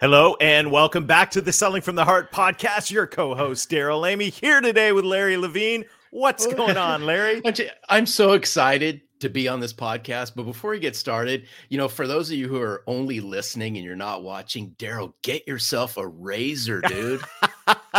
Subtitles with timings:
[0.00, 2.90] Hello and welcome back to the Selling from the Heart podcast.
[2.90, 5.84] Your co-host Darrell Amy here today with Larry Levine.
[6.10, 7.42] What's oh, going on, Larry?
[7.90, 10.32] I'm so excited to be on this podcast.
[10.34, 13.76] But before we get started, you know, for those of you who are only listening
[13.76, 17.20] and you're not watching, Darrell, get yourself a razor, dude.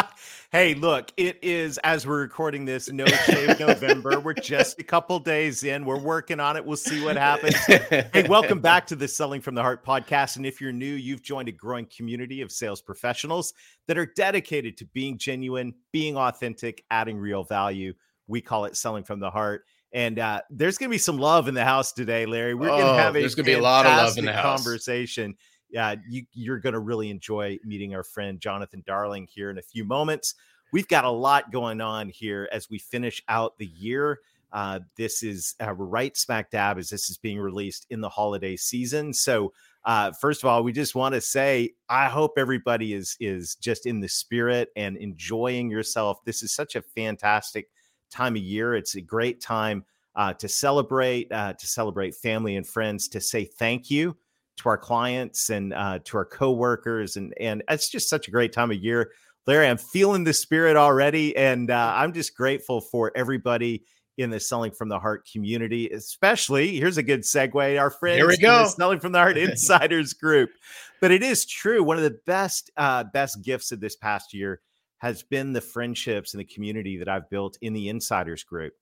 [0.51, 4.19] hey, look, it is as we're recording this, no shave November.
[4.19, 5.85] we're just a couple days in.
[5.85, 6.65] We're working on it.
[6.65, 7.55] We'll see what happens.
[7.55, 10.35] hey, welcome back to the Selling from the Heart podcast.
[10.35, 13.53] And if you're new, you've joined a growing community of sales professionals
[13.87, 17.93] that are dedicated to being genuine, being authentic, adding real value.
[18.27, 19.63] We call it Selling from the Heart.
[19.93, 22.55] And uh, there's going to be some love in the house today, Larry.
[22.55, 24.25] We're oh, going to have a there's going to be a lot of love in
[24.25, 24.63] the house.
[24.63, 25.35] conversation.
[25.71, 29.61] Yeah, you, you're going to really enjoy meeting our friend Jonathan Darling here in a
[29.61, 30.35] few moments.
[30.73, 34.19] We've got a lot going on here as we finish out the year.
[34.53, 38.57] Uh, this is uh, right smack dab as this is being released in the holiday
[38.57, 39.13] season.
[39.13, 39.53] So,
[39.85, 43.85] uh, first of all, we just want to say I hope everybody is is just
[43.85, 46.23] in the spirit and enjoying yourself.
[46.25, 47.69] This is such a fantastic
[48.11, 48.75] time of year.
[48.75, 49.85] It's a great time
[50.15, 54.17] uh, to celebrate, uh, to celebrate family and friends, to say thank you
[54.61, 58.53] to our clients and uh, to our coworkers, and and it's just such a great
[58.53, 59.11] time of year.
[59.47, 63.83] Larry, I'm feeling the spirit already, and uh, I'm just grateful for everybody
[64.17, 67.79] in the Selling from the Heart community, especially here's a good segue.
[67.79, 68.67] Our friends Here we go.
[68.67, 70.51] Selling from the Heart Insiders Group.
[70.99, 74.61] But it is true, one of the best uh, best gifts of this past year
[74.99, 78.73] has been the friendships and the community that I've built in the insiders group.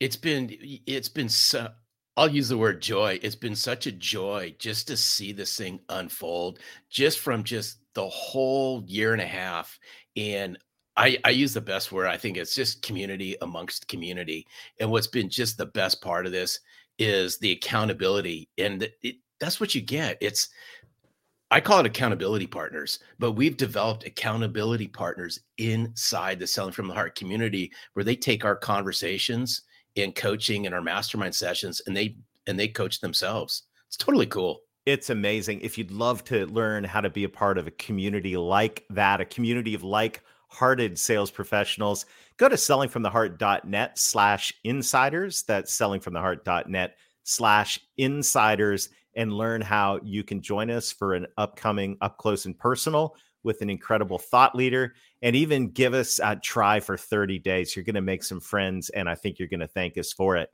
[0.00, 0.50] It's been
[0.86, 1.68] it's been so
[2.16, 3.18] I'll use the word joy.
[3.22, 6.58] It's been such a joy just to see this thing unfold
[6.90, 9.78] just from just the whole year and a half
[10.16, 10.58] and
[10.96, 12.08] I, I use the best word.
[12.08, 14.46] I think it's just community amongst community.
[14.80, 16.60] And what's been just the best part of this
[16.98, 18.50] is the accountability.
[18.58, 20.18] And it, that's what you get.
[20.20, 20.48] It's
[21.50, 26.94] I call it accountability partners, but we've developed accountability partners inside the Selling from the
[26.94, 29.62] Heart community where they take our conversations
[29.96, 33.64] in coaching and our mastermind sessions and they and they coach themselves.
[33.86, 34.60] It's totally cool.
[34.86, 35.60] It's amazing.
[35.60, 39.20] If you'd love to learn how to be a part of a community like that,
[39.20, 42.06] a community of like-hearted sales professionals,
[42.38, 45.42] go to sellingfromtheheart.net slash insiders.
[45.42, 52.16] That's sellingfromtheheart.net slash insiders and learn how you can join us for an upcoming up
[52.16, 56.96] close and personal with an incredible thought leader and even give us a try for
[56.96, 57.74] 30 days.
[57.74, 60.36] You're going to make some friends, and I think you're going to thank us for
[60.36, 60.50] it.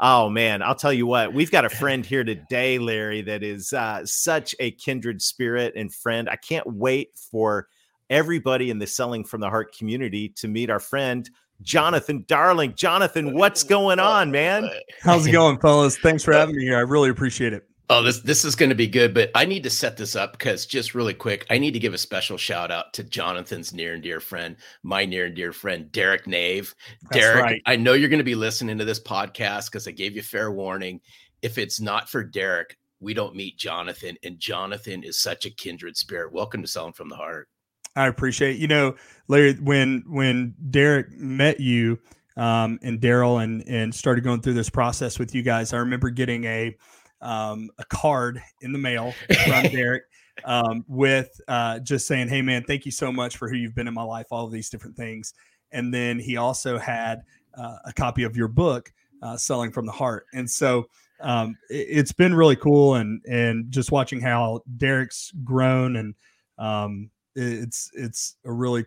[0.00, 3.72] Oh man, I'll tell you what, we've got a friend here today, Larry, that is
[3.72, 6.28] uh, such a kindred spirit and friend.
[6.30, 7.66] I can't wait for
[8.08, 11.28] everybody in the Selling from the Heart community to meet our friend.
[11.62, 12.74] Jonathan Darling.
[12.76, 14.70] Jonathan, what's going on, man?
[15.02, 15.98] How's it going, fellas?
[15.98, 16.76] Thanks for having me here.
[16.76, 17.67] I really appreciate it.
[17.90, 20.32] Oh, this this is going to be good, but I need to set this up
[20.32, 23.94] because just really quick, I need to give a special shout out to Jonathan's near
[23.94, 26.74] and dear friend, my near and dear friend, Derek Nave.
[27.04, 27.62] That's Derek, right.
[27.64, 30.52] I know you're going to be listening to this podcast because I gave you fair
[30.52, 31.00] warning.
[31.40, 35.96] If it's not for Derek, we don't meet Jonathan, and Jonathan is such a kindred
[35.96, 36.30] spirit.
[36.30, 37.48] Welcome to Selling from the Heart.
[37.96, 38.96] I appreciate you know,
[39.28, 39.54] Larry.
[39.54, 41.98] When when Derek met you
[42.36, 46.10] um, and Daryl and and started going through this process with you guys, I remember
[46.10, 46.76] getting a
[47.20, 49.12] um, a card in the mail
[49.46, 50.04] from Derek
[50.44, 53.88] um, with uh, just saying, "Hey, man, thank you so much for who you've been
[53.88, 55.34] in my life, all of these different things."
[55.72, 57.22] And then he also had
[57.54, 60.86] uh, a copy of your book, uh, "Selling from the Heart," and so
[61.20, 66.14] um, it, has been really cool, and and just watching how Derek's grown, and
[66.58, 68.86] um, it's it's a really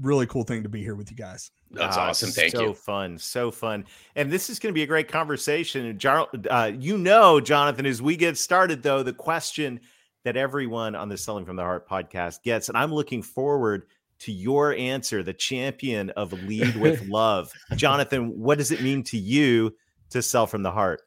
[0.00, 1.50] really cool thing to be here with you guys.
[1.76, 2.30] That's ah, awesome.
[2.30, 2.68] Thank so you.
[2.68, 3.18] So fun.
[3.18, 3.84] So fun.
[4.14, 5.98] And this is going to be a great conversation.
[6.04, 9.80] Uh, you know, Jonathan, as we get started, though, the question
[10.24, 13.86] that everyone on the Selling from the Heart podcast gets, and I'm looking forward
[14.20, 17.52] to your answer, the champion of lead with love.
[17.76, 19.74] Jonathan, what does it mean to you
[20.10, 21.02] to sell from the heart?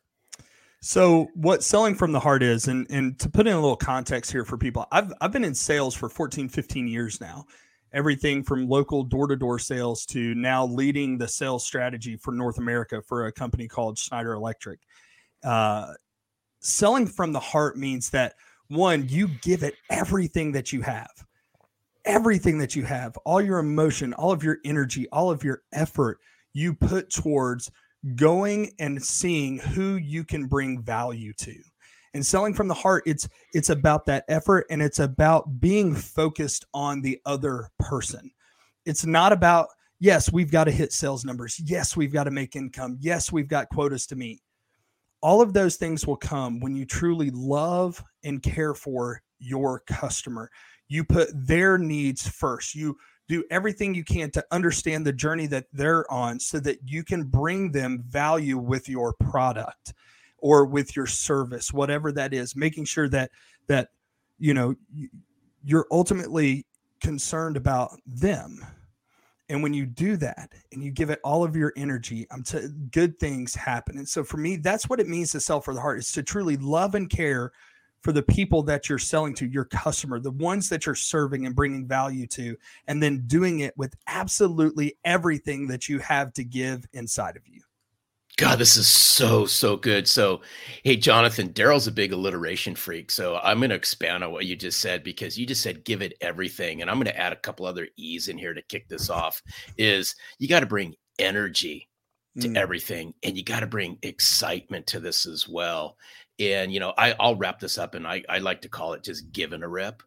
[0.82, 4.32] So, what selling from the heart is, and, and to put in a little context
[4.32, 7.46] here for people, I've, I've been in sales for 14, 15 years now.
[7.94, 12.58] Everything from local door to door sales to now leading the sales strategy for North
[12.58, 14.80] America for a company called Schneider Electric.
[15.44, 15.94] Uh,
[16.60, 18.36] selling from the heart means that
[18.68, 21.12] one, you give it everything that you have,
[22.06, 26.20] everything that you have, all your emotion, all of your energy, all of your effort
[26.54, 27.72] you put towards
[28.16, 31.56] going and seeing who you can bring value to
[32.14, 36.66] and selling from the heart it's it's about that effort and it's about being focused
[36.74, 38.32] on the other person.
[38.86, 39.68] It's not about
[40.00, 41.60] yes we've got to hit sales numbers.
[41.60, 42.98] Yes we've got to make income.
[43.00, 44.42] Yes we've got quotas to meet.
[45.22, 50.50] All of those things will come when you truly love and care for your customer.
[50.88, 52.74] You put their needs first.
[52.74, 52.98] You
[53.28, 57.24] do everything you can to understand the journey that they're on so that you can
[57.24, 59.94] bring them value with your product
[60.42, 63.32] or with your service whatever that is making sure that
[63.68, 63.90] that
[64.38, 64.76] you know
[65.64, 66.66] you're ultimately
[67.02, 68.66] concerned about them
[69.50, 72.44] and when you do that and you give it all of your energy um, i'm
[72.44, 75.74] t- good things happen and so for me that's what it means to sell for
[75.74, 77.52] the heart is to truly love and care
[78.02, 81.56] for the people that you're selling to, your customer, the ones that you're serving and
[81.56, 82.56] bringing value to,
[82.88, 87.62] and then doing it with absolutely everything that you have to give inside of you.
[88.40, 90.08] God, this is so, so good.
[90.08, 90.40] So,
[90.86, 93.12] hey, Jonathan, Darrell's a big alliteration freak.
[93.12, 96.02] So, I'm going to expand on what you just said because you just said give
[96.02, 96.82] it everything.
[96.82, 99.44] And I'm going to add a couple other E's in here to kick this off.
[99.78, 101.90] Is you got to bring energy
[102.40, 102.56] to mm.
[102.56, 105.98] everything and you got to bring excitement to this as well
[106.40, 109.04] and you know I, i'll wrap this up and I, I like to call it
[109.04, 110.04] just giving a rip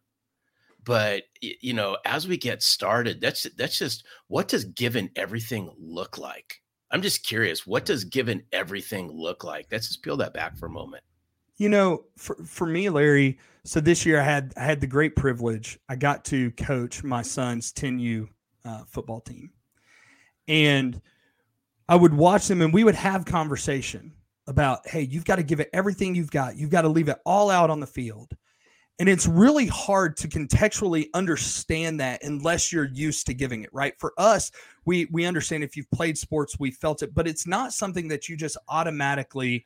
[0.83, 6.17] but you know as we get started that's that's just what does giving everything look
[6.17, 6.62] like
[6.93, 10.67] i'm just curious what does given everything look like let's just peel that back for
[10.67, 11.03] a moment
[11.57, 15.15] you know for, for me larry so this year i had i had the great
[15.15, 18.27] privilege i got to coach my son's 10u
[18.65, 19.51] uh, football team
[20.47, 21.01] and
[21.89, 24.13] i would watch them and we would have conversation
[24.47, 26.57] about, hey, you've got to give it everything you've got.
[26.57, 28.31] You've got to leave it all out on the field.
[28.99, 33.93] And it's really hard to contextually understand that unless you're used to giving it, right?
[33.99, 34.51] For us,
[34.85, 38.29] we we understand if you've played sports, we felt it, but it's not something that
[38.29, 39.65] you just automatically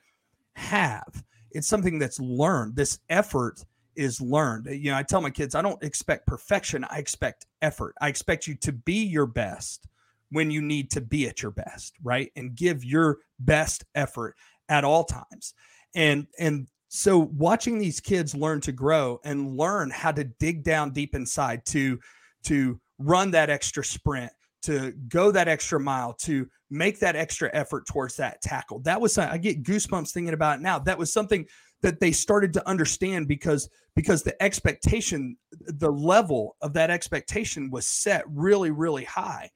[0.55, 1.23] have.
[1.51, 2.75] It's something that's learned.
[2.75, 3.63] This effort
[3.95, 4.67] is learned.
[4.67, 7.95] You know, I tell my kids, I don't expect perfection, I expect effort.
[7.99, 9.87] I expect you to be your best
[10.29, 12.31] when you need to be at your best, right?
[12.35, 14.35] And give your best effort
[14.69, 15.53] at all times.
[15.95, 20.91] And and so watching these kids learn to grow and learn how to dig down
[20.91, 21.99] deep inside to
[22.43, 24.31] to run that extra sprint,
[24.63, 28.79] to go that extra mile, to make that extra effort towards that tackle.
[28.79, 30.79] That was I get goosebumps thinking about it now.
[30.79, 31.45] That was something
[31.81, 37.85] that they started to understand because because the expectation the level of that expectation was
[37.85, 39.49] set really really high.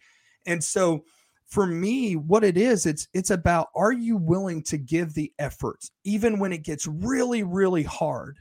[0.46, 1.04] And so
[1.52, 5.92] for me what it is it's it's about are you willing to give the efforts
[6.04, 8.40] even when it gets really really hard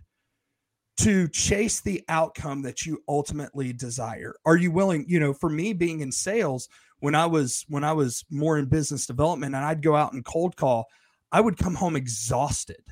[0.97, 4.35] to chase the outcome that you ultimately desire?
[4.45, 6.69] Are you willing you know for me being in sales
[6.99, 10.25] when i was when i was more in business development and i'd go out and
[10.25, 10.85] cold call
[11.33, 12.83] i would come home exhausted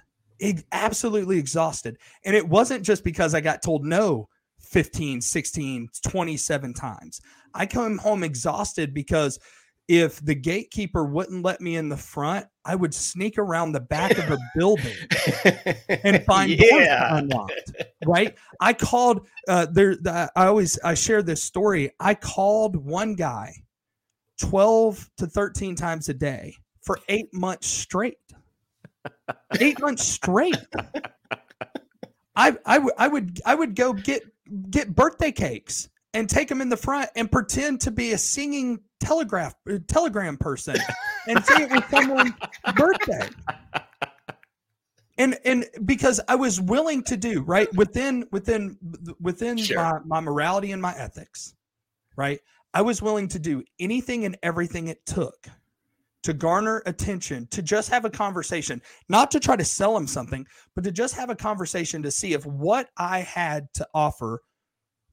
[0.73, 1.99] absolutely exhausted.
[2.25, 4.29] And it wasn't just because i got told no
[4.61, 7.21] 15 16 27 times.
[7.55, 9.39] I come home exhausted because
[9.89, 14.19] if the gatekeeper wouldn't let me in the front, I would sneak around the back
[14.19, 14.95] of a building
[15.89, 17.17] and find yeah.
[17.17, 17.73] unlocked.
[18.07, 18.37] Right?
[18.61, 19.27] I called.
[19.49, 19.97] Uh, there.
[19.97, 21.91] The, I always I share this story.
[21.99, 23.55] I called one guy
[24.39, 28.19] twelve to thirteen times a day for eight months straight.
[29.59, 30.59] eight months straight.
[32.37, 34.23] I I, w- I would I would go get
[34.71, 38.81] get birthday cakes and take them in the front and pretend to be a singing
[39.01, 40.77] telegraph uh, telegram person
[41.27, 42.33] and say it was someone's
[42.75, 43.29] birthday.
[45.19, 48.79] And and because I was willing to do right within within
[49.21, 49.77] within sure.
[49.77, 51.55] my, my morality and my ethics,
[52.17, 52.41] right?
[52.73, 55.49] I was willing to do anything and everything it took
[56.23, 60.47] to garner attention, to just have a conversation, not to try to sell them something,
[60.75, 64.43] but to just have a conversation to see if what I had to offer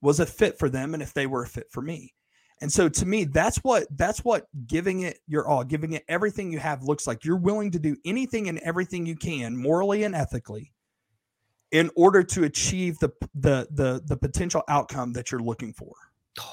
[0.06, 2.14] was a fit for them and if they were a fit for me.
[2.62, 6.52] And so to me, that's what that's what giving it your all, giving it everything
[6.52, 7.26] you have looks like.
[7.26, 10.72] You're willing to do anything and everything you can, morally and ethically,
[11.72, 15.94] in order to achieve the the the the potential outcome that you're looking for.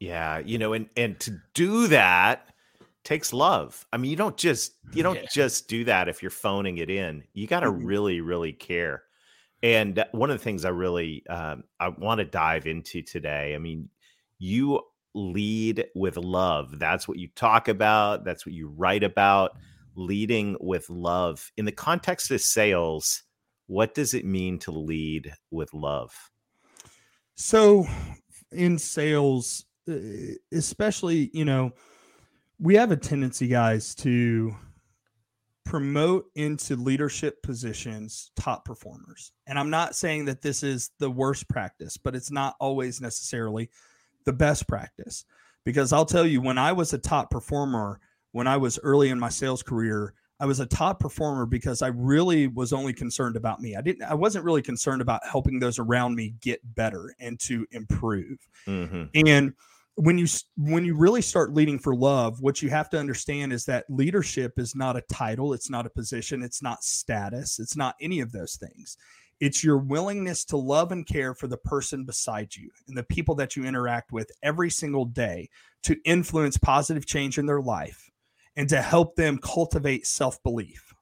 [0.00, 2.48] Yeah, you know, and and to do that
[3.04, 3.86] takes love.
[3.92, 5.28] I mean, you don't just you don't yeah.
[5.32, 7.22] just do that if you're phoning it in.
[7.34, 7.86] You got to mm-hmm.
[7.86, 9.04] really really care.
[9.62, 13.58] And one of the things I really um, I want to dive into today, I
[13.58, 13.88] mean,
[14.38, 14.80] you
[15.14, 16.78] lead with love.
[16.78, 19.52] That's what you talk about, that's what you write about,
[19.94, 21.50] leading with love.
[21.56, 23.22] In the context of sales,
[23.66, 26.12] what does it mean to lead with love?
[27.34, 27.86] So,
[28.50, 29.64] in sales,
[30.52, 31.72] especially, you know,
[32.58, 34.54] we have a tendency, guys, to
[35.64, 39.32] promote into leadership positions top performers.
[39.46, 43.70] And I'm not saying that this is the worst practice, but it's not always necessarily
[44.24, 45.24] the best practice.
[45.64, 48.00] Because I'll tell you, when I was a top performer,
[48.32, 51.88] when I was early in my sales career, I was a top performer because I
[51.88, 53.76] really was only concerned about me.
[53.76, 57.64] I didn't I wasn't really concerned about helping those around me get better and to
[57.70, 58.38] improve.
[58.66, 59.04] Mm-hmm.
[59.24, 59.54] And
[59.96, 63.66] when you when you really start leading for love what you have to understand is
[63.66, 67.94] that leadership is not a title it's not a position it's not status it's not
[68.00, 68.96] any of those things.
[69.40, 73.34] It's your willingness to love and care for the person beside you and the people
[73.36, 75.48] that you interact with every single day
[75.82, 78.08] to influence positive change in their life
[78.56, 80.94] and to help them cultivate self-belief.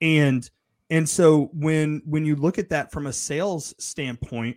[0.00, 0.48] And
[0.90, 4.56] and so when when you look at that from a sales standpoint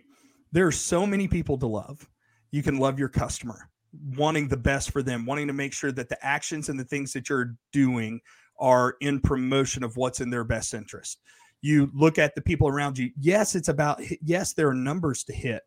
[0.50, 2.08] there are so many people to love
[2.50, 3.68] you can love your customer,
[4.16, 7.12] wanting the best for them, wanting to make sure that the actions and the things
[7.12, 8.20] that you're doing
[8.58, 11.20] are in promotion of what's in their best interest.
[11.60, 13.10] You look at the people around you.
[13.18, 15.62] Yes, it's about, yes, there are numbers to hit,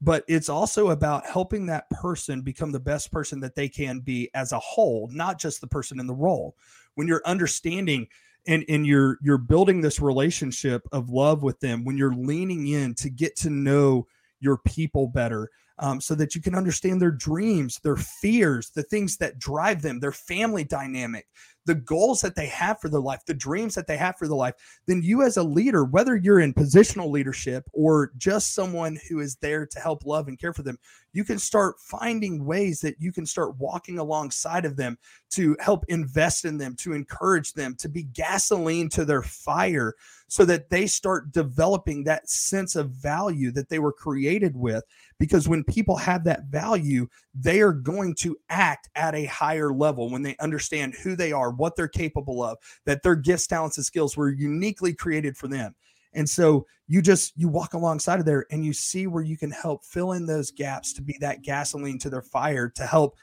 [0.00, 4.30] but it's also about helping that person become the best person that they can be
[4.34, 6.56] as a whole, not just the person in the role.
[6.94, 8.08] When you're understanding,
[8.46, 12.94] and and you're you're building this relationship of love with them when you're leaning in
[12.94, 14.06] to get to know
[14.40, 19.16] your people better um, so that you can understand their dreams, their fears, the things
[19.18, 21.26] that drive them, their family dynamic,
[21.66, 24.36] the goals that they have for their life, the dreams that they have for their
[24.36, 24.54] life,
[24.86, 29.36] then you as a leader, whether you're in positional leadership or just someone who is
[29.36, 30.78] there to help love and care for them,
[31.12, 34.98] you can start finding ways that you can start walking alongside of them
[35.30, 39.94] to help invest in them, to encourage them, to be gasoline to their fire
[40.28, 44.84] so that they start developing that sense of value that they were created with.
[45.18, 50.10] Because when people have that value, they are going to act at a higher level
[50.10, 53.86] when they understand who they are, what they're capable of, that their gifts, talents, and
[53.86, 55.74] skills were uniquely created for them.
[56.12, 59.50] And so you just you walk alongside of there and you see where you can
[59.50, 63.16] help fill in those gaps to be that gasoline to their fire to help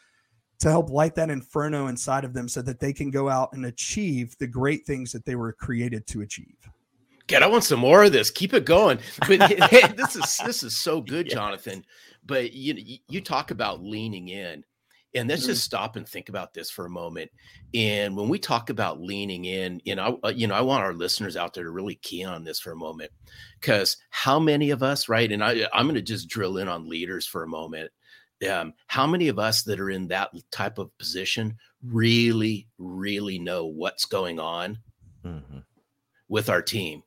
[0.60, 3.66] to help light that inferno inside of them so that they can go out and
[3.66, 6.56] achieve the great things that they were created to achieve.
[7.28, 8.30] God, I want some more of this.
[8.30, 9.00] Keep it going.
[9.28, 9.40] But
[9.98, 11.84] this is this is so good, Jonathan.
[12.26, 14.64] But you you talk about leaning in,
[15.16, 15.78] and let's just mm-hmm.
[15.78, 17.32] stop and think about this for a moment.
[17.74, 20.94] And when we talk about leaning in, you know, I, you know, I want our
[20.94, 23.12] listeners out there to really key on this for a moment,
[23.60, 25.32] because how many of us, right?
[25.32, 27.92] And I I'm going to just drill in on leaders for a moment.
[28.52, 33.66] Um, how many of us that are in that type of position really, really know
[33.68, 34.80] what's going on
[35.24, 35.60] mm-hmm.
[36.28, 37.04] with our team?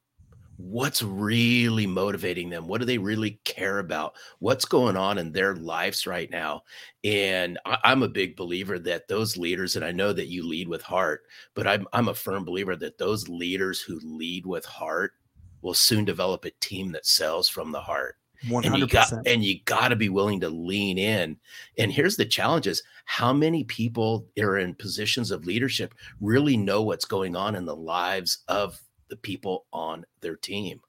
[0.58, 5.54] What's really motivating them what do they really care about what's going on in their
[5.56, 6.62] lives right now
[7.04, 10.68] and I, am a big believer that those leaders and i know that you lead
[10.68, 15.12] with heart but I'm, I'm a firm believer that those leaders who lead with heart
[15.60, 18.66] will soon develop a team that sells from the heart 100%.
[18.66, 21.38] And you got and you got to be willing to lean in.
[21.78, 26.82] And here's the challenge is how many people are in positions of leadership really know
[26.82, 30.80] what's going on in the lives of the people on their team.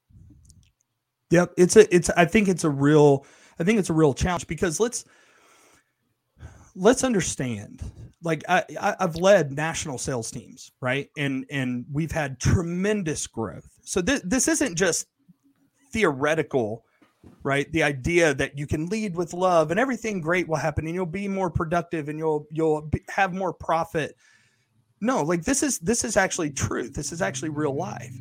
[1.30, 3.26] Yep, it's a it's I think it's a real
[3.60, 5.06] I think it's a real challenge because let's
[6.76, 7.84] let's understand
[8.24, 11.10] like I, I have led national sales teams right?
[11.18, 13.70] And and we've had tremendous growth.
[13.84, 15.08] So this this isn't just
[15.92, 16.86] theoretical
[17.44, 17.72] right?
[17.72, 21.06] The idea that you can lead with love and everything great will happen and you'll
[21.06, 24.16] be more productive and you'll you'll have more profit
[25.00, 26.94] no, like this is this is actually truth.
[26.94, 28.14] This is actually real life.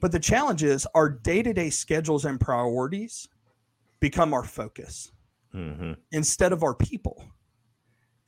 [0.00, 3.28] But the challenge is our day-to-day schedules and priorities
[4.00, 5.12] become our focus
[5.54, 5.92] mm-hmm.
[6.10, 7.24] instead of our people.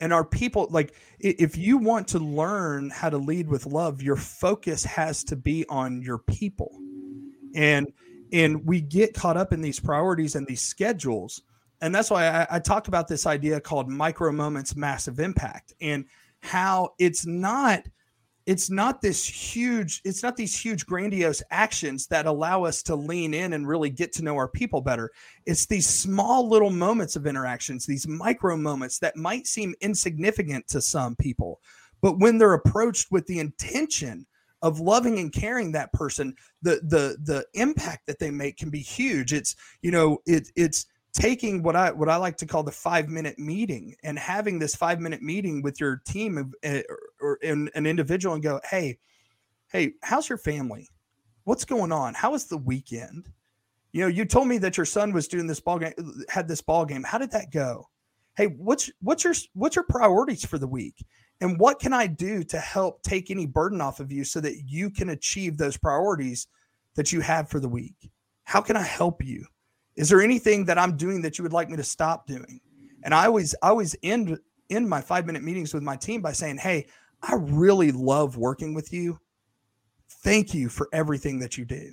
[0.00, 4.16] And our people, like if you want to learn how to lead with love, your
[4.16, 6.76] focus has to be on your people.
[7.54, 7.92] And
[8.32, 11.42] and we get caught up in these priorities and these schedules.
[11.80, 15.74] And that's why I, I talked about this idea called micro moments, massive impact.
[15.80, 16.06] And
[16.42, 17.82] how it's not
[18.44, 23.34] it's not this huge it's not these huge grandiose actions that allow us to lean
[23.34, 25.10] in and really get to know our people better.
[25.46, 30.80] It's these small little moments of interactions these micro moments that might seem insignificant to
[30.82, 31.60] some people
[32.00, 34.26] but when they're approached with the intention
[34.62, 38.80] of loving and caring that person the the the impact that they make can be
[38.80, 39.32] huge.
[39.32, 43.08] It's you know it, it's taking what I what I like to call the five
[43.08, 47.38] minute meeting and having this five minute meeting with your team of, uh, or, or
[47.42, 48.98] an individual and go, hey,
[49.70, 50.88] hey, how's your family?
[51.44, 52.14] What's going on?
[52.14, 53.28] How was the weekend?
[53.92, 55.92] You know, you told me that your son was doing this ball game,
[56.28, 57.02] had this ball game.
[57.02, 57.88] How did that go?
[58.36, 61.04] Hey, what's what's your what's your priorities for the week?
[61.42, 64.62] And what can I do to help take any burden off of you so that
[64.66, 66.46] you can achieve those priorities
[66.94, 68.10] that you have for the week?
[68.44, 69.44] How can I help you?
[69.96, 72.60] Is there anything that I'm doing that you would like me to stop doing?
[73.04, 74.38] And I always I always end
[74.70, 76.86] end my 5-minute meetings with my team by saying, "Hey,
[77.22, 79.18] I really love working with you.
[80.22, 81.92] Thank you for everything that you do."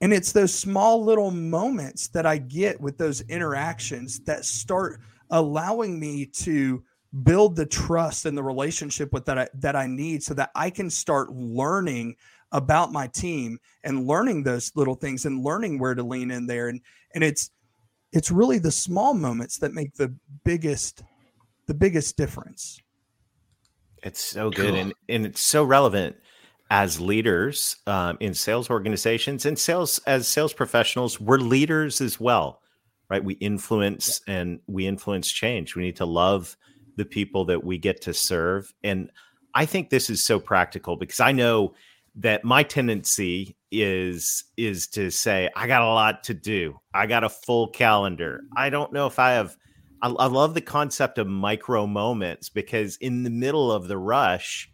[0.00, 6.00] And it's those small little moments that I get with those interactions that start allowing
[6.00, 6.82] me to
[7.22, 10.70] build the trust and the relationship with that I, that I need so that I
[10.70, 12.16] can start learning
[12.52, 16.68] about my team and learning those little things and learning where to lean in there.
[16.68, 16.80] And
[17.14, 17.50] and it's
[18.12, 20.14] it's really the small moments that make the
[20.44, 21.02] biggest
[21.66, 22.80] the biggest difference.
[24.02, 24.76] It's so good cool.
[24.76, 26.16] and and it's so relevant
[26.70, 32.60] as leaders um, in sales organizations and sales as sales professionals we're leaders as well
[33.10, 33.24] right?
[33.24, 35.74] We influence and we influence change.
[35.74, 36.56] We need to love
[36.96, 38.72] the people that we get to serve.
[38.82, 39.10] And
[39.54, 41.74] i think this is so practical because i know
[42.16, 46.76] that my tendency is is to say i got a lot to do.
[46.92, 48.42] I got a full calendar.
[48.56, 49.56] I don't know if i have
[50.02, 54.70] I, I love the concept of micro moments because in the middle of the rush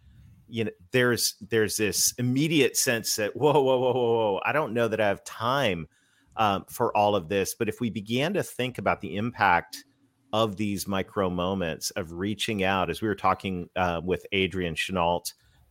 [0.48, 4.40] you know there's there's this immediate sense that whoa whoa whoa whoa whoa.
[4.44, 5.88] I don't know that i have time
[6.36, 7.54] um, for all of this.
[7.54, 9.84] But if we began to think about the impact
[10.32, 15.22] of these micro moments of reaching out as we were talking uh, with adrian chenault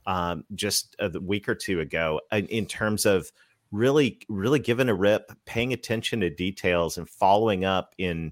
[0.05, 3.31] um, just a week or two ago in terms of
[3.71, 8.31] really really giving a rip paying attention to details and following up in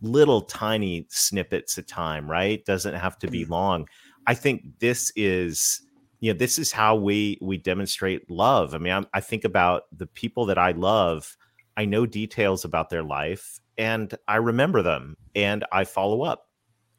[0.00, 3.50] little tiny snippets of time right doesn't have to be mm.
[3.50, 3.86] long
[4.28, 5.80] I think this is
[6.20, 8.74] you know this is how we we demonstrate love.
[8.74, 11.34] I mean, I'm, I think about the people that I love.
[11.78, 16.46] I know details about their life, and I remember them, and I follow up.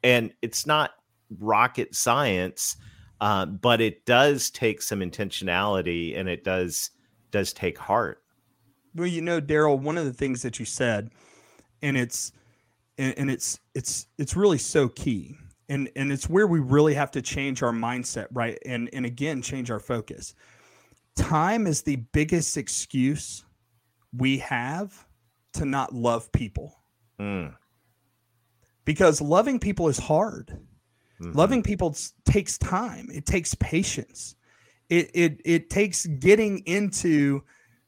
[0.02, 0.90] And it's not
[1.38, 2.76] rocket science,
[3.20, 6.90] uh, but it does take some intentionality, and it does
[7.30, 8.22] does take heart.
[8.94, 11.10] Well, you know, Darrell, one of the things that you said,
[11.82, 12.32] and it's
[12.98, 15.36] and, and it's it's it's really so key.
[15.68, 18.58] And and it's where we really have to change our mindset right?
[18.66, 20.34] And and again change our focus.
[21.14, 23.44] Time is the biggest excuse
[24.16, 25.06] we have
[25.54, 26.76] to not love people.
[27.20, 27.54] Mm.
[28.86, 30.58] because loving people is hard
[31.20, 31.36] mm-hmm.
[31.36, 33.08] loving people takes time.
[33.12, 34.36] It takes patience.
[34.88, 37.42] It it it takes getting into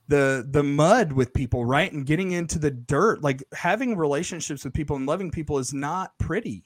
[0.08, 1.92] the the mud with people right?
[1.92, 3.22] And getting into the dirt.
[3.22, 6.64] Like having relationships with people and loving people is not pretty.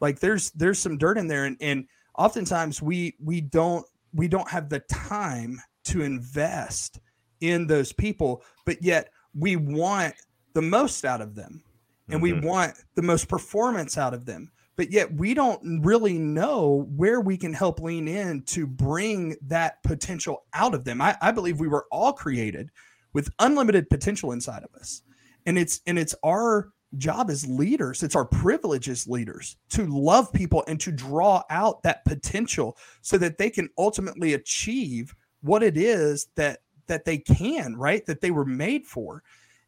[0.00, 1.44] Like there's there's some dirt in there.
[1.44, 1.86] And and
[2.18, 7.00] oftentimes we we don't we don't have the time to invest
[7.40, 10.14] in those people but yet we want
[10.52, 11.62] the most out of them.
[12.08, 12.40] And mm-hmm.
[12.40, 17.20] we want the most performance out of them but yet we don't really know where
[17.20, 21.02] we can help lean in to bring that potential out of them.
[21.02, 22.70] I, I believe we were all created
[23.12, 25.02] with unlimited potential inside of us.
[25.44, 30.32] And it's and it's our job as leaders it's our privilege as leaders to love
[30.32, 35.76] people and to draw out that potential so that they can ultimately achieve what it
[35.76, 38.06] is that that they can right?
[38.06, 39.22] That they were made for.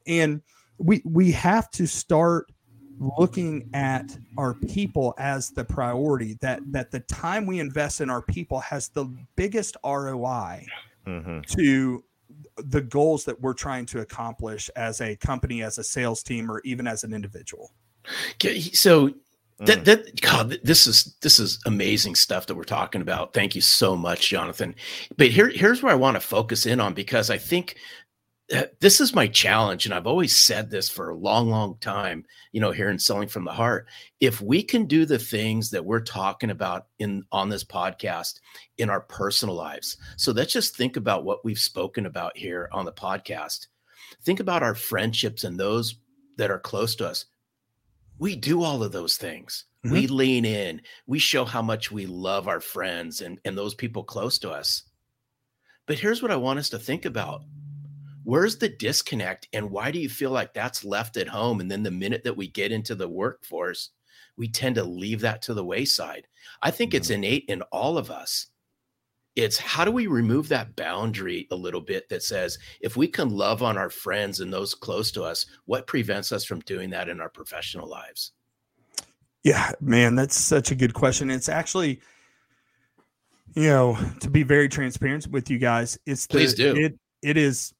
[0.06, 0.40] And
[0.78, 2.50] we we have to start
[3.18, 8.22] looking at our people as the priority that that the time we invest in our
[8.22, 10.66] people has the biggest ROI
[11.06, 11.40] mm-hmm.
[11.40, 12.04] to
[12.56, 16.60] the goals that we're trying to accomplish as a company, as a sales team, or
[16.64, 17.72] even as an individual.
[18.72, 19.10] So
[19.66, 19.84] that mm.
[19.84, 23.32] that God, this is this is amazing stuff that we're talking about.
[23.32, 24.74] Thank you so much, Jonathan.
[25.16, 27.76] But here here's where I want to focus in on because I think
[28.80, 32.60] this is my challenge and i've always said this for a long long time you
[32.60, 33.86] know here in selling from the heart.
[34.20, 38.40] If we can do the things that we're talking about in on this podcast
[38.78, 42.84] in our personal lives so let's just think about what we've spoken about here on
[42.84, 43.68] the podcast.
[44.22, 45.96] Think about our friendships and those
[46.36, 47.24] that are close to us.
[48.18, 49.64] We do all of those things.
[49.84, 49.94] Mm-hmm.
[49.94, 50.80] we lean in.
[51.08, 54.84] We show how much we love our friends and, and those people close to us.
[55.86, 57.42] But here's what i want us to think about
[58.24, 61.82] where's the disconnect and why do you feel like that's left at home and then
[61.82, 63.90] the minute that we get into the workforce
[64.36, 66.26] we tend to leave that to the wayside
[66.62, 66.98] i think mm-hmm.
[66.98, 68.46] it's innate in all of us
[69.34, 73.30] it's how do we remove that boundary a little bit that says if we can
[73.30, 77.08] love on our friends and those close to us, what prevents us from doing that
[77.08, 78.32] in our professional lives?
[79.42, 81.30] Yeah, man, that's such a good question.
[81.30, 82.00] It's actually,
[83.54, 86.76] you know, to be very transparent with you guys, it's the, Please do.
[86.76, 87.72] It it is.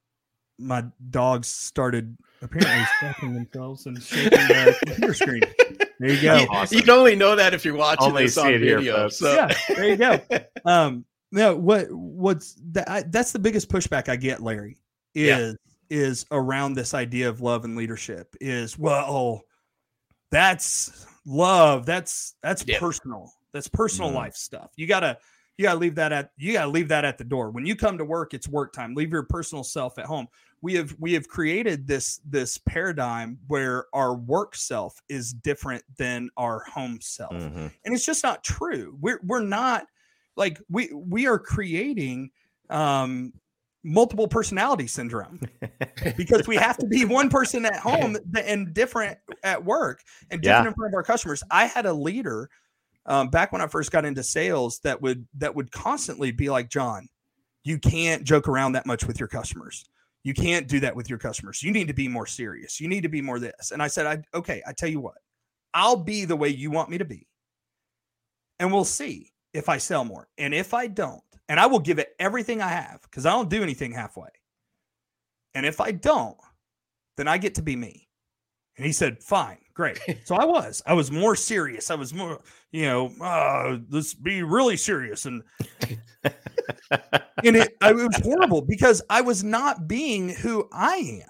[0.63, 5.43] My dogs started apparently scratching themselves and shaking the computer screen.
[6.01, 6.37] There you go.
[6.37, 9.09] You, you can only know that if you're watching Only this on it here, video.
[9.09, 10.21] so Yeah, there you go.
[10.65, 12.89] Um, no, what what's that?
[12.91, 14.79] I, that's the biggest pushback I get, Larry.
[15.15, 15.57] Is
[15.91, 15.99] Yeah.
[15.99, 18.35] is around this idea of love and leadership.
[18.41, 19.43] Is well,
[20.31, 21.87] that's love.
[21.87, 22.79] That's that's Yeah.
[22.79, 23.33] personal.
[23.53, 24.15] That's personal Mhm.
[24.15, 24.71] life stuff.
[24.77, 25.19] You gotta
[25.59, 27.51] you gotta leave that at you gotta leave that at the door.
[27.51, 28.95] When you come to work, it's work time.
[28.95, 30.27] Leave your personal self at home.
[30.63, 36.31] We have we have created this this paradigm where our work self is different than
[36.37, 37.73] our home self Mhm.
[37.85, 39.87] and it's just not true we're we're not
[40.37, 42.31] like we we are creating
[42.71, 43.33] um
[43.85, 45.41] multiple personality syndrome
[46.17, 50.65] because we have to be one person at home and different at work and different
[50.65, 50.69] Yeah.
[50.69, 52.49] in front of our customers i had a leader
[53.07, 56.69] um, back when i first got into sales that would that would constantly be like
[56.71, 57.09] john
[57.65, 59.85] you can't joke around that much with your customers
[60.25, 63.03] you can't do that with your customers you need to be more serious you need
[63.03, 65.19] to be more this and i said i okay i tell you what
[65.75, 67.27] i'll be the way you want me to be
[68.63, 70.29] and we'll see if I sell more.
[70.39, 73.51] And if I don't, and I will give it everything I have because I don't
[73.51, 74.29] do anything halfway.
[75.55, 76.37] And if I don't,
[77.17, 78.09] then I get to be me.
[78.77, 79.99] And he said, fine, great.
[80.25, 81.91] So I was, I was more serious.
[81.91, 85.27] I was more, you know, uh, let's be really serious.
[85.27, 85.43] And,
[87.45, 91.23] and it, I- it was horrible because I was not being who I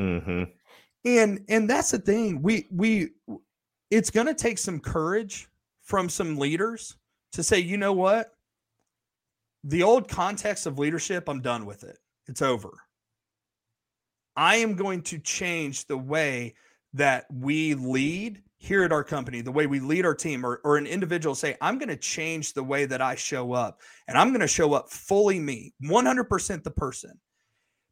[0.00, 0.20] am.
[0.22, 0.52] Mhm.
[1.04, 2.40] and and that's the thing.
[2.42, 3.10] We we
[3.90, 5.48] it's going to take some courage
[5.82, 6.96] from some leaders
[7.32, 8.32] to say you know what?
[9.64, 11.98] The old context of leadership i'm done with it.
[12.28, 12.70] It's over.
[14.36, 16.54] I am going to change the way
[16.94, 20.76] that we lead here at our company the way we lead our team or, or
[20.76, 24.28] an individual say i'm going to change the way that i show up and i'm
[24.28, 27.18] going to show up fully me 100% the person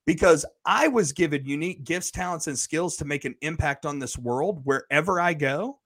[0.07, 4.17] because I was given unique gifts, talents, and skills to make an impact on this
[4.17, 5.81] world wherever I go.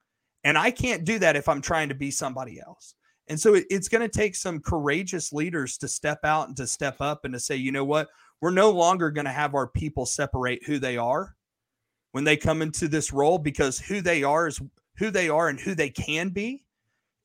[0.44, 2.94] And I can't do that if I'm trying to be somebody else.
[3.28, 6.66] And so it- it's going to take some courageous leaders to step out and to
[6.66, 8.08] step up and to say, you know what?
[8.40, 11.34] We're no longer going to have our people separate who they are
[12.12, 14.60] when they come into this role because who they are is
[14.96, 16.64] who they are and who they can be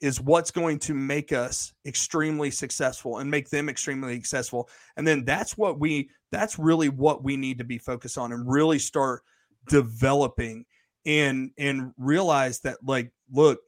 [0.02, 4.70] is what's going to make us extremely successful and make them extremely successful.
[4.98, 8.50] And then that's what we that's really what we need to be focused on and
[8.50, 9.24] really start
[9.68, 10.66] developing
[11.06, 13.60] and and realize that like look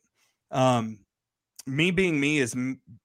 [0.52, 1.00] um
[1.66, 2.56] me being me is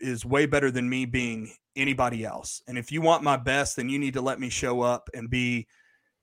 [0.01, 2.63] is way better than me being anybody else.
[2.69, 5.31] And if you want my best then you need to let me show up and
[5.31, 5.67] be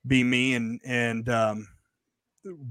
[0.06, 1.68] be me and and um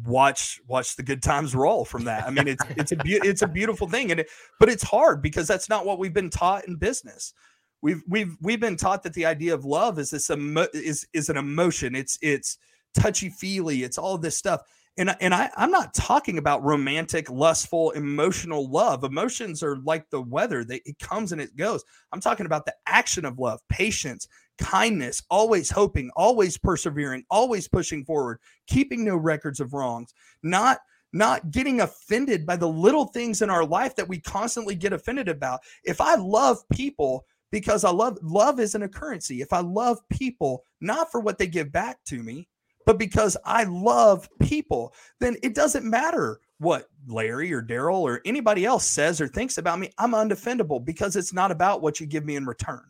[0.05, 2.25] watch watch the good times roll from that.
[2.27, 4.29] I mean it's it's a beau- it's a beautiful thing and it,
[4.59, 7.33] but it's hard because that's not what we've been taught in business.
[7.81, 11.29] We've we've we've been taught that the idea of love is this emo- is is
[11.29, 11.95] an emotion.
[11.95, 12.57] It's it's
[12.93, 14.61] touchy feely it's all this stuff.
[14.97, 19.03] And and I I'm not talking about romantic lustful emotional love.
[19.03, 20.63] Emotions are like the weather.
[20.63, 21.83] They it comes and it goes.
[22.11, 24.27] I'm talking about the action of love patience
[24.59, 30.79] kindness always hoping always persevering always pushing forward keeping no records of wrongs not
[31.11, 35.27] not getting offended by the little things in our life that we constantly get offended
[35.27, 39.41] about if I love people because I love love isn't a currency.
[39.41, 42.47] If I love people not for what they give back to me,
[42.85, 48.65] but because I love people, then it doesn't matter what Larry or Darrell or anybody
[48.65, 49.91] else says or thinks about me.
[49.97, 52.83] I'm undefendable because it's not about what you give me in return.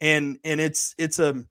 [0.00, 1.44] And and it's it's a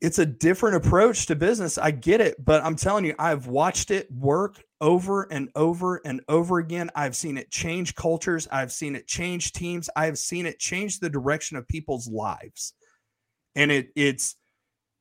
[0.00, 1.78] it's a different approach to business.
[1.78, 6.20] I get it, but I'm telling you, I've watched it work over and over and
[6.28, 6.90] over again.
[6.94, 8.46] I've seen it change cultures.
[8.52, 9.88] I've seen it change teams.
[9.96, 12.74] I've seen it change the direction of people's lives.
[13.54, 14.36] And it it's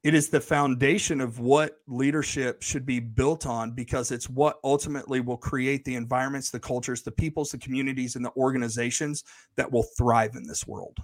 [0.04, 5.20] it is the foundation of what leadership should be built on because it's what ultimately
[5.20, 9.24] will create the environments, the cultures, the peoples, the communities, and the organizations
[9.56, 10.96] that will thrive in this world.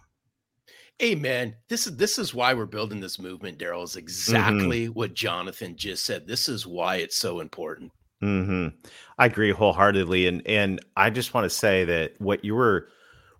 [1.01, 1.55] Amen.
[1.67, 3.83] This is this is why we're building this movement, Darrell.
[3.83, 6.27] Is exactly what Jonathan just said.
[6.27, 7.91] This is why it's so important.
[8.19, 8.67] hmm
[9.17, 12.87] I agree wholeheartedly, and and I just want to say that what you were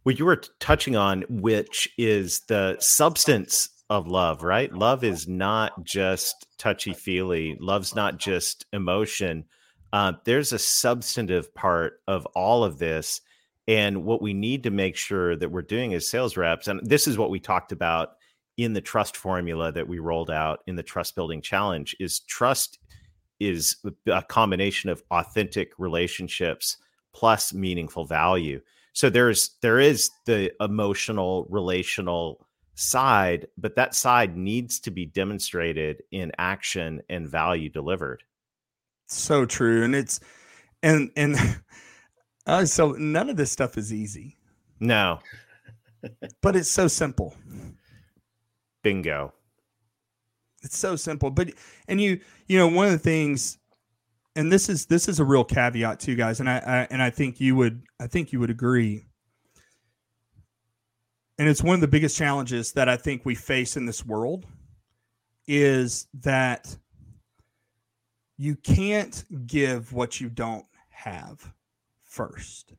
[0.04, 4.74] what you were touching on, which is the substance of love, right?
[4.74, 7.58] Love is not just touchy feely.
[7.60, 9.46] Love's not just emotion.
[9.94, 13.22] Uh, there's a substantive part of all of this,
[13.68, 17.08] And what we need to make sure that we're doing as sales reps, and this
[17.08, 18.14] is what we talked about
[18.58, 22.80] in the trust formula that we rolled out in the trust building challenge, is trust
[23.40, 26.78] is a combination of authentic relationships
[27.14, 28.62] plus meaningful value.
[28.94, 32.46] So there's there is the emotional relational
[32.76, 38.24] side, but that side needs to be demonstrated in action and value delivered.
[39.08, 39.84] So true.
[39.84, 40.20] And it's
[40.84, 41.36] and and
[42.48, 44.38] uh, so none of this stuff is easy.
[44.80, 45.20] No.
[46.42, 47.36] but it's so simple.
[48.84, 49.34] Bingo.
[50.64, 51.30] It's so simple.
[51.30, 51.54] But
[51.88, 53.58] and you you know one of the things
[54.36, 57.10] and this is this is a real caveat too guys and I, I and I
[57.10, 59.06] think you would I think you would agree.
[61.38, 64.46] And it's one of the biggest challenges that I think we face in this world
[65.48, 66.78] is that
[68.38, 71.52] you can't give what you don't have
[72.12, 72.74] first.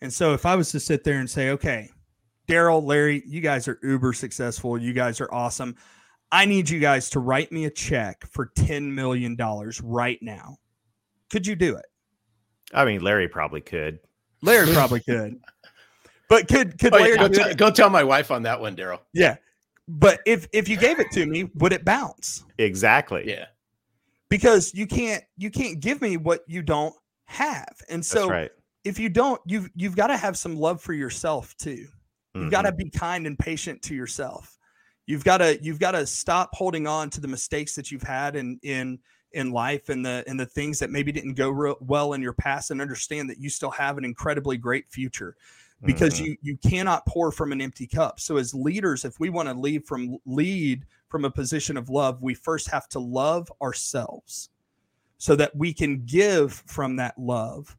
[0.00, 1.90] And so if I was to sit there and say, okay,
[2.46, 4.78] Darrell, Larry, you guys are uber successful.
[4.78, 5.76] You guys are awesome.
[6.32, 9.36] I need you guys to write me a check for $10 million
[9.82, 10.56] right now.
[11.28, 11.86] Could you do it?
[12.72, 13.98] I mean, Larry probably could.
[14.42, 15.40] Larry probably could.
[16.28, 18.76] But could could Oh, Larry yeah, go, t- go tell my wife on that one,
[18.76, 19.02] Darrell.
[19.12, 19.34] Yeah.
[19.88, 22.44] But if if you gave it to me, would it bounce?
[22.58, 23.28] Exactly.
[23.28, 23.46] Yeah.
[24.28, 27.74] Because you can't you can't give me what you don't have.
[27.88, 28.50] And so That's right.
[28.84, 31.86] If you don't, you've you've got to have some love for yourself too.
[32.38, 32.66] You've got Mhm.
[32.66, 34.58] to be kind and patient to yourself.
[35.06, 38.36] You've got to you've got to stop holding on to the mistakes that you've had
[38.36, 38.98] in in
[39.32, 42.32] in life and the and the things that maybe didn't go real well in your
[42.32, 45.36] past and understand that you still have an incredibly great future
[45.84, 46.20] because Mhm.
[46.20, 48.20] you you cannot pour from an empty cup.
[48.20, 52.22] So as leaders, if we want to lead from lead from a position of love,
[52.22, 54.50] we first have to love ourselves
[55.18, 57.76] so that we can give from that love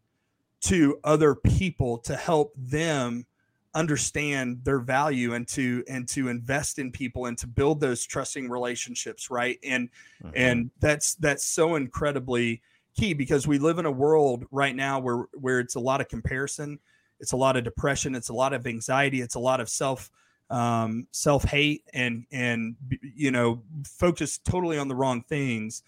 [0.62, 3.26] to other people to help them
[3.74, 8.50] understand their value and to and to invest in people and to build those trusting
[8.50, 9.90] relationships right and
[10.22, 10.32] Mhm.
[10.36, 12.62] and that's that's so incredibly
[12.94, 16.10] key because we live in a world right now where where it's a lot of
[16.10, 16.80] comparison
[17.22, 20.12] it's a lot of depression it's a lot of anxiety it's a lot of self
[20.50, 25.82] um, self hate and and you know focus totally on the wrong things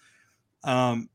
[0.64, 1.10] um,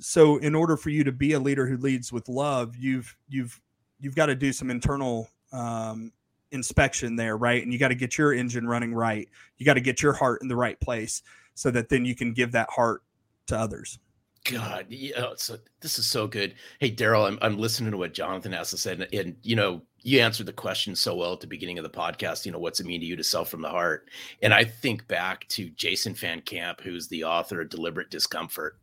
[0.00, 3.60] so in order for you to be a leader who leads with love you've you've
[4.00, 6.12] you've got to do some internal um,
[6.50, 9.80] inspection there right and you got to get your engine running right you got to
[9.80, 11.22] get your heart in the right place
[11.54, 13.02] so that then you can give that heart
[13.46, 13.98] to others
[14.44, 16.54] God, yeah, so this is so good.
[16.80, 19.82] Hey, Darrell, I'm, I'm listening to what Jonathan has to say, and, and you know,
[20.00, 22.44] you answered the question so well at the beginning of the podcast.
[22.44, 24.08] You know, what's it mean to you to sell from the heart?
[24.42, 28.78] And I think back to Jason Van Camp, who's the author of Deliberate Discomfort.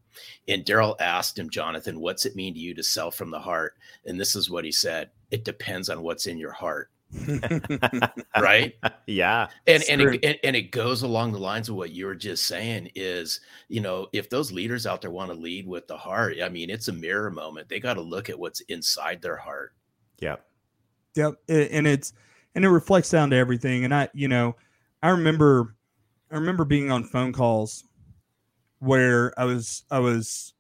[0.48, 3.76] And Darrell asked him, Jonathan, what's it mean to you to sell from the heart?
[4.06, 6.90] And this is what he said: It depends on what's in your heart,
[8.40, 8.76] right?
[9.08, 9.48] yeah.
[9.68, 10.14] and and True.
[10.14, 13.42] it, and and it goes along the lines of what you were just saying is
[13.68, 16.70] you know if those leaders out there want to lead with the heart i mean
[16.70, 19.74] it's a mirror moment they got to look at what's inside their heart
[20.20, 20.36] Yeah.
[21.16, 22.14] Yep, and it's
[22.56, 23.84] and it reflects down to everything.
[23.86, 24.56] And I, you know,
[25.02, 25.76] I remember,
[26.32, 27.84] I remember being on phone calls
[28.80, 30.54] where I was I was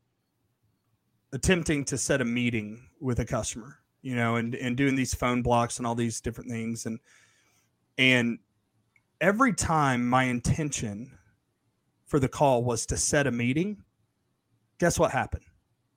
[1.31, 5.41] attempting to set a meeting with a customer, you know, and and doing these phone
[5.41, 6.99] blocks and all these different things, and
[7.97, 8.39] and
[9.19, 11.17] every time my intention
[12.05, 13.83] for the call was to set a meeting,
[14.79, 15.43] guess what happened?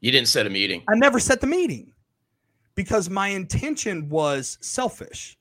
[0.02, 1.92] you didn't set a meeting I never set the meeting
[2.74, 5.38] because my intention was selfish.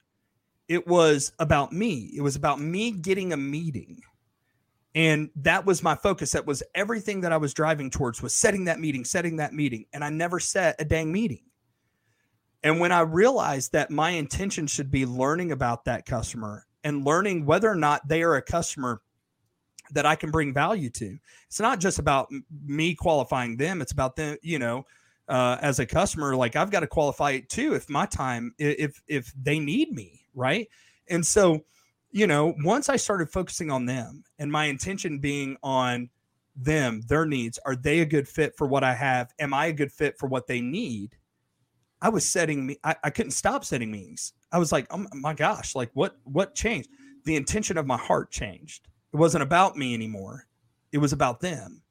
[0.68, 2.12] It was about me.
[2.16, 4.00] It was about me getting a meeting.
[4.94, 6.32] And that was my focus.
[6.32, 9.86] That was everything that I was driving towards was setting that meeting, setting that meeting.
[9.92, 11.44] And I never set a dang meeting.
[12.62, 17.46] And when I realized that my intention should be learning about that customer and learning
[17.46, 19.00] whether or not they are a customer
[19.92, 22.28] that I can bring value to, it's not just about
[22.64, 23.82] me qualifying them.
[23.82, 24.84] It's about them, you know,
[25.28, 27.74] uh, as a customer, like I've got to qualify it too.
[27.74, 30.68] If my time, if if they need me, right?
[31.08, 31.64] And so,
[32.12, 36.10] you know, once I started focusing on them and my intention being on
[36.54, 39.32] them, their needs, are they a good fit for what I have?
[39.38, 41.16] Am I a good fit for what they need?
[42.02, 42.76] I was setting me.
[42.84, 44.34] I, I couldn't stop setting meetings.
[44.52, 46.90] I was like, oh my gosh, like what what changed?
[47.24, 48.88] The intention of my heart changed.
[49.14, 50.46] It wasn't about me anymore.
[50.90, 51.82] It was about them.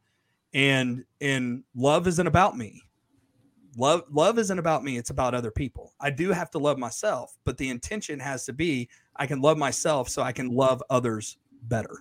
[0.54, 2.84] And and love isn't about me.
[3.78, 5.94] Love love isn't about me, it's about other people.
[6.00, 9.58] I do have to love myself, but the intention has to be I can love
[9.58, 11.97] myself so I can love others better.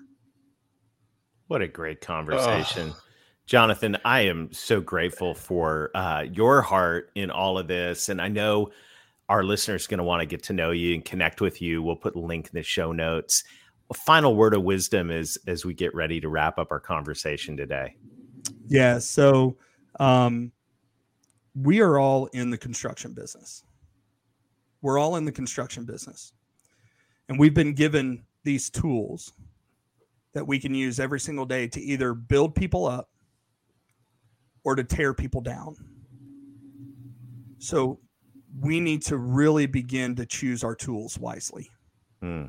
[1.49, 2.95] What a great conversation.
[3.47, 8.09] Jonathan, I am so grateful for uh, your heart in all of this.
[8.09, 8.71] And I know
[9.29, 11.83] our listeners are going to want to get to know you and connect with you.
[11.83, 13.43] We'll put a link in the show notes.
[13.91, 17.57] A final word of wisdom is as we get ready to wrap up our conversation
[17.57, 17.97] today.
[18.69, 19.01] Yeah.
[19.01, 19.57] So
[19.99, 20.53] um,
[21.57, 23.65] we are all in the construction business.
[24.81, 26.33] We're all in the construction business.
[27.31, 29.33] And we've been given these tools
[30.35, 33.09] that we can use every single day to either build people up
[34.65, 35.77] or to tear people down.
[37.59, 38.01] So
[38.61, 41.71] we need to really begin to choose our tools wisely.
[42.21, 42.47] Hmm.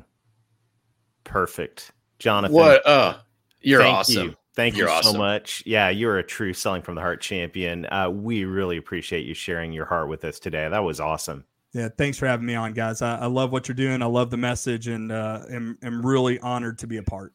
[1.22, 1.92] Perfect.
[2.18, 2.56] Jonathan.
[2.56, 2.84] What?
[2.84, 3.18] Uh,
[3.60, 4.30] you're thank awesome.
[4.30, 4.36] You.
[4.54, 5.18] Thank You're you so awesome.
[5.18, 5.62] much.
[5.64, 7.86] Yeah, you're a true selling from the heart champion.
[7.86, 10.68] Uh, we really appreciate you sharing your heart with us today.
[10.68, 11.44] That was awesome.
[11.72, 13.00] Yeah, thanks for having me on, guys.
[13.00, 14.02] I, I love what you're doing.
[14.02, 17.32] I love the message, and uh, am am really honored to be a part.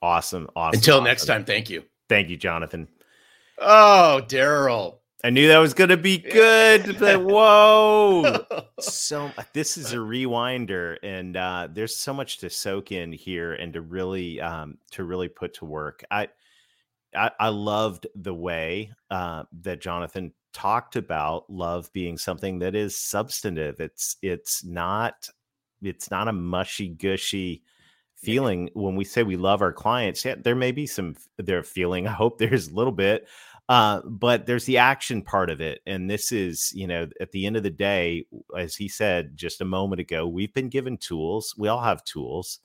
[0.00, 0.48] Awesome.
[0.54, 0.78] Awesome.
[0.78, 1.04] Until awesome.
[1.04, 1.84] next time, thank you.
[2.08, 2.88] Thank you, Jonathan.
[3.58, 5.00] Oh, Darrell.
[5.24, 8.44] I knew that was going to be good, but whoa.
[8.80, 13.72] so this is a rewinder and uh, there's so much to soak in here and
[13.72, 16.28] to really um, to really put to work i
[17.14, 22.96] i, I loved the way uh, that jonathan talked about love being something that is
[22.96, 25.28] substantive it's it's not
[25.82, 27.62] it's not a mushy gushy
[28.16, 32.06] feeling when we say we love our clients yeah there may be some their feeling
[32.08, 33.26] i hope there's a little bit
[33.68, 35.80] uh, but there's the action part of it.
[35.86, 38.26] And this is, you know, at the end of the day,
[38.58, 41.54] as he said just a moment ago, we've been given tools.
[41.56, 42.58] We all have tools.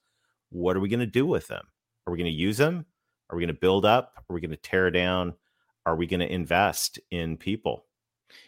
[0.50, 1.64] What are we going to do with them?
[2.06, 2.86] Are we going to use them?
[3.30, 4.14] Are we going to build up?
[4.18, 5.34] Are we going to tear down?
[5.88, 7.86] Are we going to invest in people?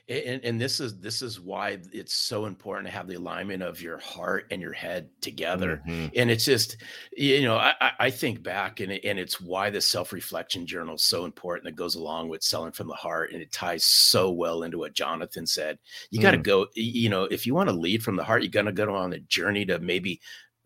[0.09, 3.81] and, and this is this is why it's so important to have the alignment of
[3.81, 6.11] your heart and your head together Mhm.
[6.17, 6.75] and it's just
[7.15, 11.03] you know i, I- think back and, it, and it's why the self-reflection journal is
[11.05, 14.63] so important that goes along with selling from the heart and it ties so well
[14.63, 15.79] into what jonathan said
[16.11, 16.43] you got to Mm.
[16.43, 18.93] go you know if you want to lead from the heart you're going to go
[18.93, 20.19] on a journey to maybe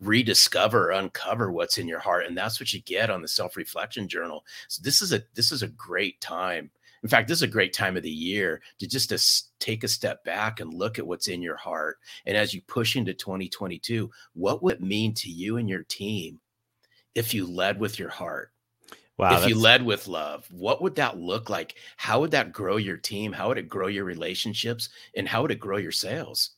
[0.06, 4.44] rediscover uncover what's in your heart and that's what you get on the self-reflection journal
[4.68, 6.70] so this is a this is a great time
[7.04, 9.22] in fact, this is a great time of the year to just to
[9.60, 11.98] take a step back and look at what's in your heart.
[12.24, 16.40] And as you push into 2022, what would it mean to you and your team
[17.14, 18.52] if you led with your heart?
[19.18, 19.38] Wow.
[19.38, 21.76] if you led with love, what would that look like?
[21.98, 23.32] How would that grow your team?
[23.32, 24.88] How would it grow your relationships?
[25.14, 26.50] And how would it grow your sales?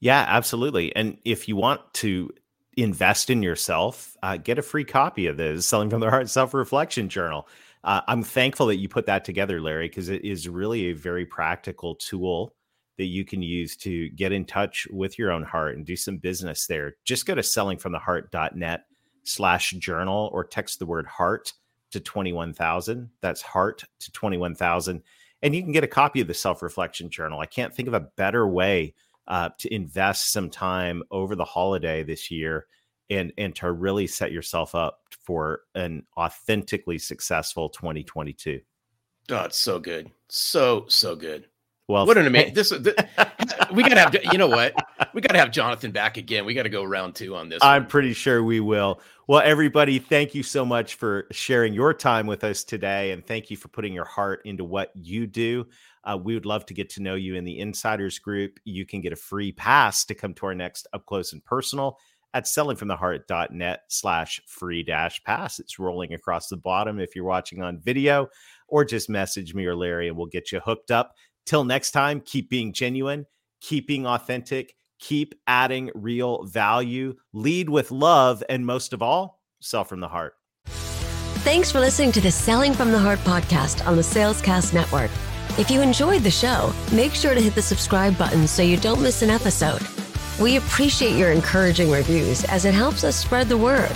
[0.00, 0.94] Yeah, absolutely.
[0.96, 2.32] And if you want to
[2.76, 6.54] invest in yourself, uh, get a free copy of the Selling from the Heart Self
[6.54, 7.48] Reflection Journal.
[7.84, 11.26] Uh, I'm thankful that you put that together, Larry, because it is really a very
[11.26, 12.54] practical tool
[12.98, 16.18] that you can use to get in touch with your own heart and do some
[16.18, 16.94] business there.
[17.04, 18.84] Just go to sellingfromtheheart.net
[19.24, 21.52] slash journal or text the word heart
[21.90, 23.10] to 21,000.
[23.20, 25.02] That's heart to 21,000.
[25.42, 27.40] And you can get a copy of the self reflection journal.
[27.40, 28.94] I can't think of a better way
[29.28, 32.66] uh, to invest some time over the holiday this year
[33.10, 38.60] and and to really set yourself up for an authentically successful 2022
[39.30, 40.10] Oh, it's so good.
[40.28, 41.46] So, so good.
[41.88, 42.94] well what an amazing this, this
[43.72, 44.74] we gotta have you know what
[45.14, 47.90] we gotta have jonathan back again we gotta go round two on this i'm one.
[47.90, 52.44] pretty sure we will well everybody thank you so much for sharing your time with
[52.44, 55.66] us today and thank you for putting your heart into what you do
[56.04, 59.00] uh, we would love to get to know you in the insiders group you can
[59.00, 61.98] get a free pass to come to our next up close and personal
[62.34, 65.58] at sellingfromtheheart.net slash free dash pass.
[65.58, 68.28] It's rolling across the bottom if you're watching on video,
[68.68, 71.14] or just message me or Larry and we'll get you hooked up.
[71.46, 73.26] Till next time, keep being genuine,
[73.60, 79.84] keep being authentic, keep adding real value, lead with love, and most of all, sell
[79.84, 80.34] from the heart.
[81.42, 85.10] Thanks for listening to the Selling from the Heart podcast on the Salescast Network.
[85.58, 89.02] If you enjoyed the show, make sure to hit the subscribe button so you don't
[89.02, 89.82] miss an episode.
[90.40, 93.92] We appreciate your encouraging reviews as it helps us spread the word.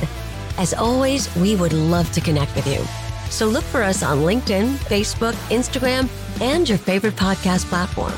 [0.58, 3.05] As always, we would love to connect with you.
[3.30, 6.08] So look for us on LinkedIn, Facebook, Instagram,
[6.40, 8.12] and your favorite podcast platform.